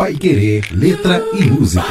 [0.00, 1.84] Pai Querer, letra e música.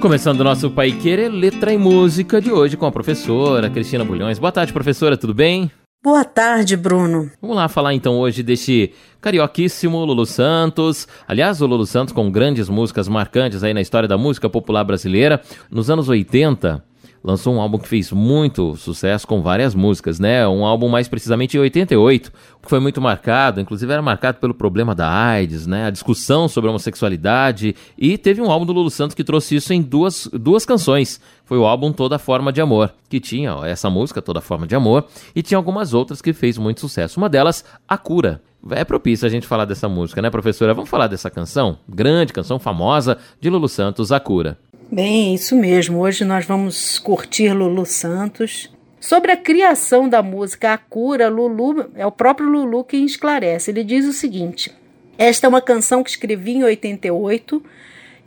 [0.00, 4.38] Começando o nosso Pai Querer, letra e música de hoje com a professora Cristina Bulhões.
[4.38, 5.68] Boa tarde, professora, tudo bem?
[6.00, 7.28] Boa tarde, Bruno.
[7.42, 11.08] Vamos lá falar então hoje deste carioquíssimo Lulu Santos.
[11.26, 15.42] Aliás, o Lulu Santos com grandes músicas marcantes aí na história da música popular brasileira.
[15.68, 16.84] Nos anos 80,
[17.28, 20.48] lançou um álbum que fez muito sucesso com várias músicas, né?
[20.48, 22.32] Um álbum mais precisamente em 88,
[22.62, 25.84] que foi muito marcado, inclusive era marcado pelo problema da AIDS, né?
[25.84, 29.74] A discussão sobre a homossexualidade e teve um álbum do Lulu Santos que trouxe isso
[29.74, 31.20] em duas, duas canções.
[31.44, 34.74] Foi o álbum Toda Forma de Amor, que tinha ó, essa música Toda Forma de
[34.74, 37.20] Amor e tinha algumas outras que fez muito sucesso.
[37.20, 38.40] Uma delas, A Cura.
[38.70, 40.74] É propício a gente falar dessa música, né, professora?
[40.74, 41.78] Vamos falar dessa canção?
[41.88, 44.58] Grande canção famosa de Lulu Santos, A Cura.
[44.90, 45.98] Bem, isso mesmo.
[45.98, 48.72] Hoje nós vamos curtir Lulu Santos.
[48.98, 53.70] Sobre a criação da música A Cura, Lulu, é o próprio Lulu quem esclarece.
[53.70, 54.74] Ele diz o seguinte:
[55.18, 57.62] Esta é uma canção que escrevi em 88,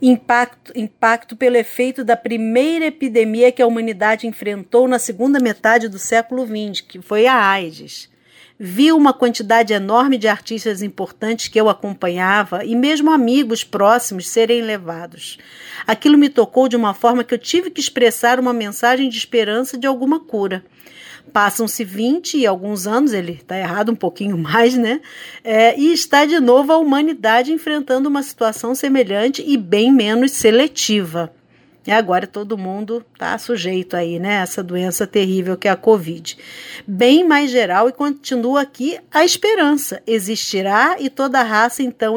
[0.00, 5.98] impacto, impacto pelo efeito da primeira epidemia que a humanidade enfrentou na segunda metade do
[5.98, 8.08] século XX, que foi a AIDS.
[8.64, 14.62] Vi uma quantidade enorme de artistas importantes que eu acompanhava e mesmo amigos próximos serem
[14.62, 15.36] levados.
[15.84, 19.76] Aquilo me tocou de uma forma que eu tive que expressar uma mensagem de esperança
[19.76, 20.64] de alguma cura.
[21.32, 25.00] Passam-se 20 e alguns anos, ele está errado um pouquinho mais, né?
[25.42, 31.34] É, e está de novo a humanidade enfrentando uma situação semelhante e bem menos seletiva.
[31.86, 34.34] E agora todo mundo está sujeito aí, né?
[34.34, 36.38] Essa doença terrível que é a Covid.
[36.86, 40.00] Bem mais geral e continua aqui a esperança.
[40.06, 42.16] Existirá e toda raça então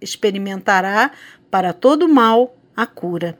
[0.00, 1.12] experimentará
[1.50, 3.36] para todo mal a cura.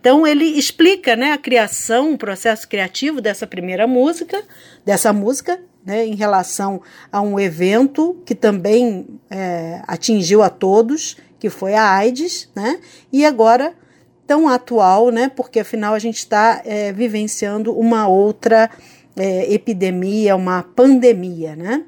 [0.00, 4.42] Então ele explica, né, a criação, o processo criativo dessa primeira música,
[4.84, 11.50] dessa música, né, em relação a um evento que também é, atingiu a todos, que
[11.50, 12.80] foi a AIDS, né?
[13.12, 13.74] E agora
[14.26, 15.30] tão atual, né?
[15.34, 18.70] Porque afinal a gente está é, vivenciando uma outra
[19.16, 21.84] é, epidemia, uma pandemia, né?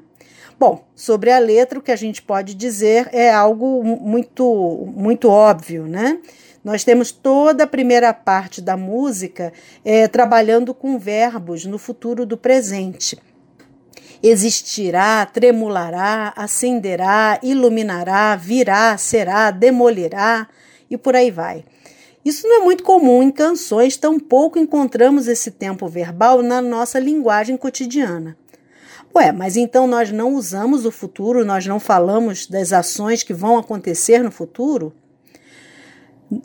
[0.59, 5.85] Bom, sobre a letra, o que a gente pode dizer é algo muito, muito óbvio,
[5.85, 6.19] né?
[6.63, 9.53] Nós temos toda a primeira parte da música
[9.85, 13.17] é, trabalhando com verbos no futuro do presente.
[14.21, 20.49] Existirá, tremulará, acenderá, iluminará, virá, será, demolirá
[20.89, 21.63] e por aí vai.
[22.29, 27.57] Isso não é muito comum em canções, tampouco encontramos esse tempo verbal na nossa linguagem
[27.57, 28.37] cotidiana.
[29.15, 33.57] Ué, mas então nós não usamos o futuro, nós não falamos das ações que vão
[33.57, 34.93] acontecer no futuro?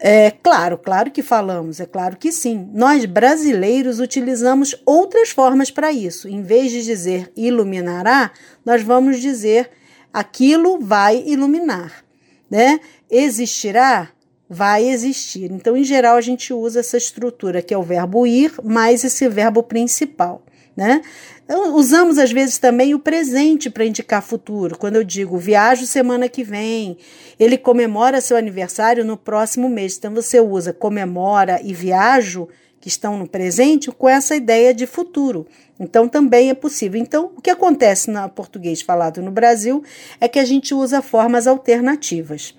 [0.01, 2.71] É claro, claro que falamos, é claro que sim.
[2.73, 6.27] Nós brasileiros utilizamos outras formas para isso.
[6.27, 8.31] Em vez de dizer iluminará,
[8.65, 9.69] nós vamos dizer
[10.11, 12.03] aquilo vai iluminar,
[12.51, 12.81] né?
[13.11, 14.14] Existirá,
[14.49, 15.51] vai existir.
[15.51, 19.29] Então, em geral, a gente usa essa estrutura que é o verbo ir mais esse
[19.29, 20.43] verbo principal,
[20.77, 21.03] né?
[21.45, 24.79] Então, usamos às vezes também o presente para indicar futuro.
[24.79, 26.97] Quando eu digo viajo semana que vem,
[27.39, 29.97] ele comemora seu aniversário no próximo mês.
[29.99, 32.49] Então você usa comemora e viajo
[32.81, 35.47] que estão no presente com essa ideia de futuro.
[35.79, 37.01] Então também é possível.
[37.01, 39.83] Então, o que acontece no português falado no Brasil
[40.21, 42.55] é que a gente usa formas alternativas.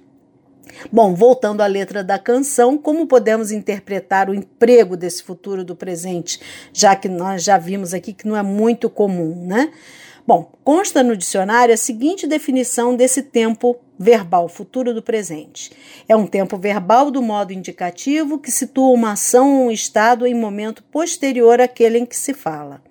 [0.92, 6.40] Bom, voltando à letra da canção, como podemos interpretar o emprego desse futuro do presente,
[6.74, 9.72] já que nós já vimos aqui que não é muito comum, né?
[10.28, 15.72] Bom, consta no dicionário a seguinte definição desse tempo verbal, futuro do presente.
[16.08, 20.34] É um tempo verbal do modo indicativo que situa uma ação ou um estado em
[20.34, 22.82] momento posterior àquele em que se fala.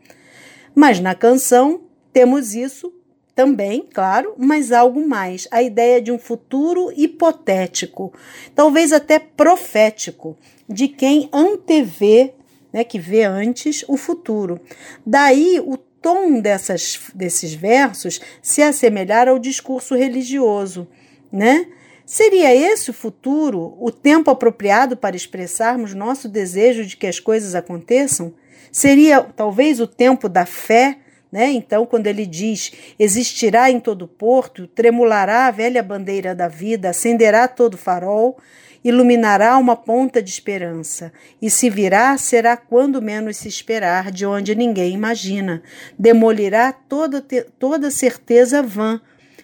[0.75, 1.83] Mas na canção
[2.13, 2.93] temos isso
[3.35, 8.13] também, claro, mas algo mais, a ideia de um futuro hipotético,
[8.55, 10.37] talvez até profético,
[10.69, 12.33] de quem antevê,
[12.73, 14.61] né, que vê antes o futuro.
[15.05, 20.87] Daí o tom dessas, desses versos se assemelhar ao discurso religioso,
[21.33, 21.67] né?
[22.07, 27.55] Seria esse o futuro, o tempo apropriado para expressarmos nosso desejo de que as coisas
[27.55, 28.35] aconteçam?
[28.71, 30.99] Seria talvez o tempo da fé,
[31.35, 31.51] né?
[31.51, 37.49] Então, quando ele diz: existirá em todo porto, tremulará a velha bandeira da vida, acenderá
[37.49, 38.39] todo farol,
[38.85, 44.55] iluminará uma ponta de esperança, e se virá, será quando menos se esperar, de onde
[44.55, 45.61] ninguém imagina,
[45.99, 47.21] demolirá toda,
[47.59, 49.01] toda certeza vã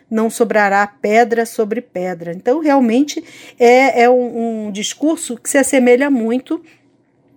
[0.08, 2.32] não sobrará pedra sobre pedra.
[2.32, 3.22] Então, realmente
[3.58, 6.62] é, é um, um, discurso que se assemelha muito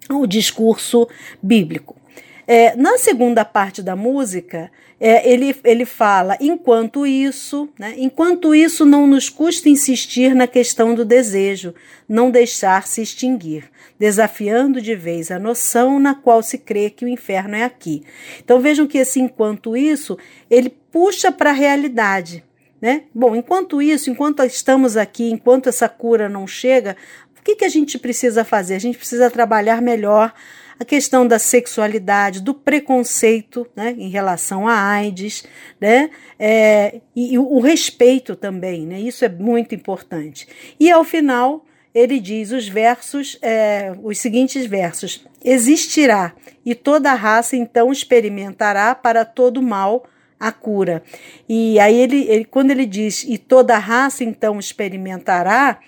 [0.07, 1.07] ao discurso
[1.41, 2.02] bíblico.
[2.45, 4.69] É, na segunda parte da música,
[4.99, 10.93] é, ele, ele fala: enquanto isso, né, enquanto isso não nos custa insistir na questão
[10.93, 11.73] do desejo,
[12.07, 17.09] não deixar se extinguir, desafiando de vez a noção na qual se crê que o
[17.09, 18.03] inferno é aqui.
[18.43, 20.17] Então vejam que esse enquanto isso,
[20.49, 22.43] ele puxa para a realidade.
[22.81, 23.03] Né?
[23.15, 26.97] Bom, enquanto isso, enquanto estamos aqui, enquanto essa cura não chega,
[27.43, 28.75] o que, que a gente precisa fazer?
[28.75, 30.33] A gente precisa trabalhar melhor
[30.79, 35.43] a questão da sexualidade, do preconceito né, em relação à AIDS,
[35.79, 36.09] né,
[36.39, 40.47] é, e, e, o respeito também, né, isso é muito importante.
[40.79, 46.33] E ao final, ele diz os versos, é, os seguintes versos: Existirá,
[46.65, 50.05] e toda raça então experimentará para todo mal
[50.39, 51.03] a cura.
[51.47, 55.81] E aí ele, ele quando ele diz e toda raça então experimentará,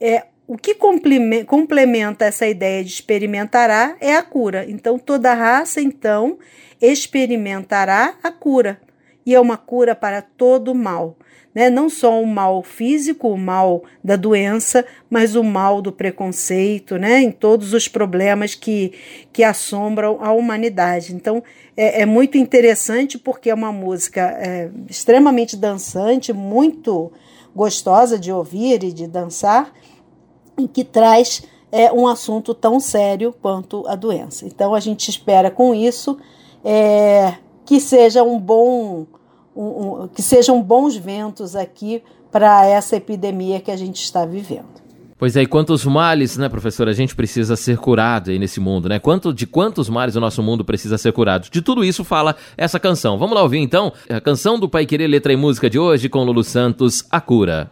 [0.00, 4.64] é o que complementa essa ideia de experimentará é a cura.
[4.66, 6.38] Então, toda raça, então,
[6.80, 8.80] experimentará a cura.
[9.26, 11.18] E é uma cura para todo mal.
[11.54, 11.68] Né?
[11.68, 17.20] Não só o mal físico, o mal da doença, mas o mal do preconceito, né?
[17.20, 18.94] em todos os problemas que,
[19.30, 21.14] que assombram a humanidade.
[21.14, 21.44] Então,
[21.76, 27.12] é, é muito interessante porque é uma música é, extremamente dançante, muito
[27.54, 29.74] gostosa de ouvir e de dançar
[30.66, 34.46] que traz é, um assunto tão sério quanto a doença.
[34.46, 36.18] Então a gente espera com isso
[36.64, 37.34] é,
[37.64, 39.06] que seja um bom,
[39.54, 44.78] um, um, que sejam bons ventos aqui para essa epidemia que a gente está vivendo.
[45.18, 48.88] Pois é, e quantos males, né, professora, a gente precisa ser curado aí nesse mundo,
[48.88, 49.00] né?
[49.00, 51.50] Quanto, de quantos males o nosso mundo precisa ser curado?
[51.50, 53.18] De tudo isso fala essa canção.
[53.18, 56.22] Vamos lá ouvir então a canção do Pai Querer Letra e Música de hoje com
[56.22, 57.68] Lulu Santos, A Cura.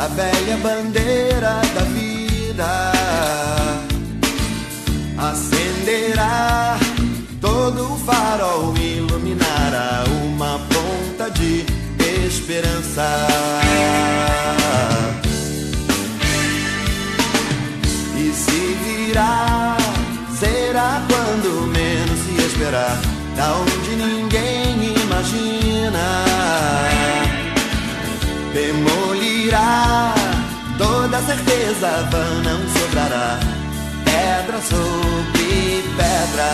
[0.00, 2.92] A velha bandeira da vida.
[5.18, 6.78] Acenderá
[7.38, 11.66] todo o farol iluminará uma ponta de
[12.26, 13.26] esperança.
[18.16, 19.76] E se virá
[20.38, 22.98] será quando menos se esperar.
[23.36, 25.59] Da onde ninguém imagina
[28.52, 30.14] demolirá.
[30.78, 33.38] Toda certeza vã não sobrará.
[34.04, 36.50] Pedra sobre pedra.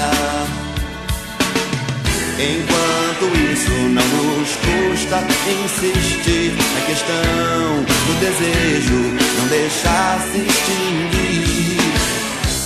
[2.39, 5.25] Enquanto isso não nos custa
[5.65, 9.01] insistir na questão do desejo,
[9.39, 11.81] não deixar se extinguir,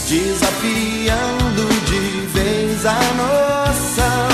[0.08, 4.28] desafiando de vez a noção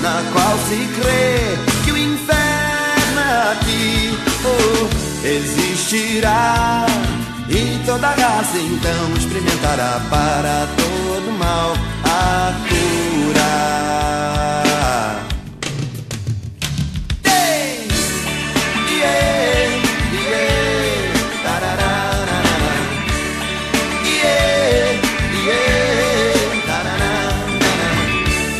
[0.00, 1.67] na qual se crê
[5.24, 6.86] existirá.
[7.48, 11.72] E toda raça então experimentará para todo mal
[12.04, 13.88] a cura.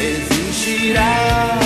[0.00, 1.58] Existirá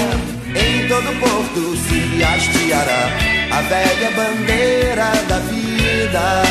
[0.55, 6.43] em todo porto se hasteará a velha bandeira da vida.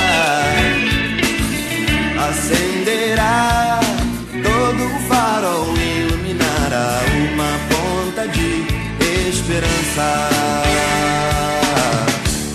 [2.30, 3.80] Acenderá
[4.44, 7.02] todo o farol iluminará
[7.34, 8.68] uma ponta de
[9.30, 10.30] esperança.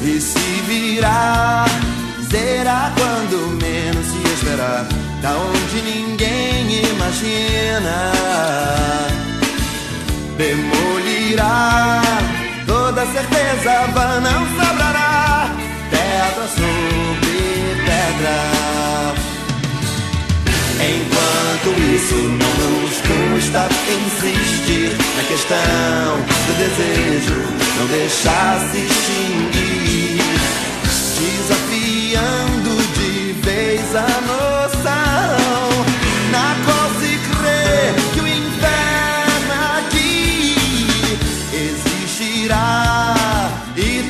[0.03, 1.65] E se virá
[2.31, 4.87] será quando menos se esperar
[5.23, 8.13] da onde ninguém imagina.
[10.39, 12.06] Demolirá
[13.13, 15.51] certeza não sobrará
[15.91, 17.37] pedra sobre
[17.85, 18.37] pedra.
[20.79, 26.09] Enquanto isso não nos custa insistir na questão
[26.47, 27.39] do desejo,
[27.79, 29.66] não deixar se extinguir,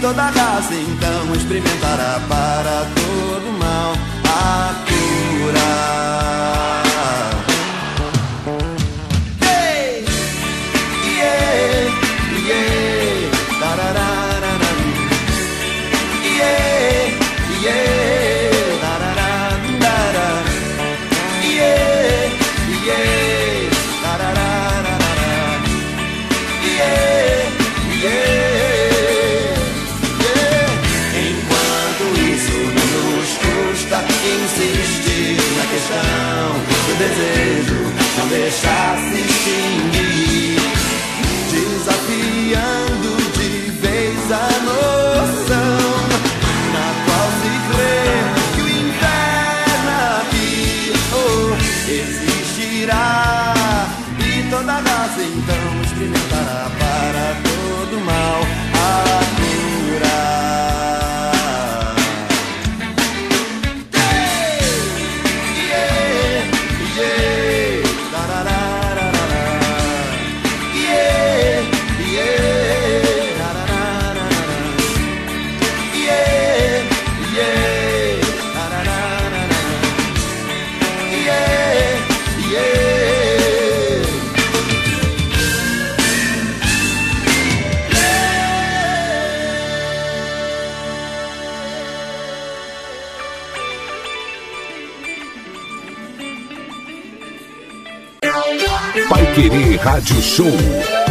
[0.07, 3.93] toda raça então experimentará para todo mal
[4.25, 5.96] a cura.
[38.63, 39.36] Não
[99.87, 101.06] Rádio Show